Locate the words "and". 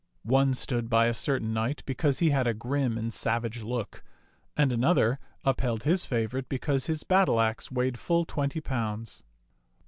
2.97-3.13, 4.57-4.71